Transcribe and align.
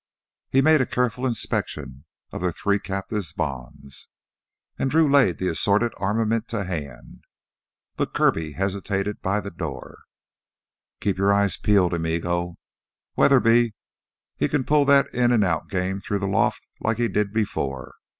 He 0.49 0.63
made 0.63 0.81
a 0.81 0.87
careful 0.87 1.27
inspection 1.27 2.05
of 2.31 2.41
their 2.41 2.51
three 2.51 2.79
captives' 2.79 3.33
bonds, 3.33 4.09
and 4.79 4.89
Drew 4.89 5.07
laid 5.07 5.37
the 5.37 5.47
assorted 5.47 5.93
armament 5.97 6.47
to 6.47 6.63
hand. 6.63 7.23
But 7.97 8.15
Kirby 8.15 8.53
hesitated 8.53 9.21
by 9.21 9.41
the 9.41 9.51
door. 9.51 9.99
"You 9.99 10.05
keep 11.01 11.19
your 11.19 11.31
eyes 11.31 11.55
peeled, 11.55 11.93
amigo. 11.93 12.55
Weatherby 13.15 13.75
he 14.37 14.47
can 14.49 14.63
pull 14.63 14.85
that 14.85 15.07
in 15.13 15.31
and 15.31 15.43
out 15.43 15.69
game 15.69 15.99
through 15.99 16.17
the 16.17 16.27
loft 16.27 16.67
like 16.79 16.97
he 16.97 17.07
did 17.07 17.31
before. 17.31 17.93